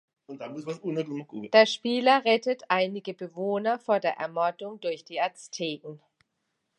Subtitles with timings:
[1.53, 6.01] Der Spieler rettet einige Bewohner vor der Ermordung durch die Azteken.